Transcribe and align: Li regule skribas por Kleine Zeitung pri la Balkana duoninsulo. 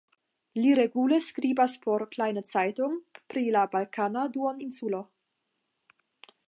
Li 0.61 0.69
regule 0.79 1.19
skribas 1.25 1.75
por 1.83 2.05
Kleine 2.15 2.43
Zeitung 2.53 2.97
pri 3.33 3.45
la 3.57 3.67
Balkana 3.75 4.23
duoninsulo. 4.39 5.05